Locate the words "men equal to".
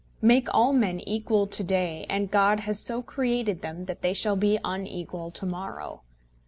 0.73-1.63